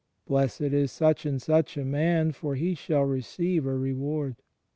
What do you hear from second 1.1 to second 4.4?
and such a man, for he shall receive a reward."